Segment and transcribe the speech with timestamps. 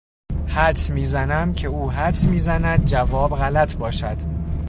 [0.47, 4.17] حدس میزنم که او حدس میزند جواب غلط باشد